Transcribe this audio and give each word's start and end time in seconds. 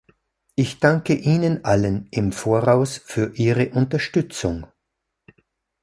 Ich 0.55 0.79
danke 0.79 1.13
Ihnen 1.13 1.63
allen 1.63 2.07
im 2.09 2.31
Voraus 2.31 2.97
für 2.97 3.33
Ihre 3.35 3.69
Unterstützung. 3.69 4.65